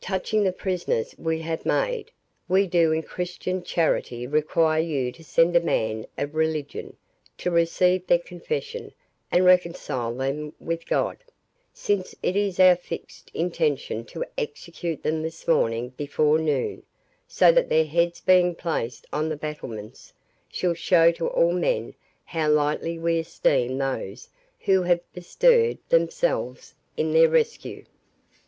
[0.00, 2.10] Touching the prisoners we have made,
[2.48, 6.96] we do in Christian charity require you to send a man of religion,
[7.38, 8.92] to receive their confession,
[9.30, 11.18] and reconcile them with God;
[11.72, 16.82] since it is our fixed intention to execute them this morning before noon,
[17.28, 20.12] so that their heads being placed on the battlements,
[20.48, 21.94] shall show to all men
[22.24, 24.28] how lightly we esteem those
[24.62, 27.84] who have bestirred themselves in their rescue.